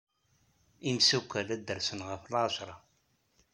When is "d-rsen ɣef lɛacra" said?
1.65-2.75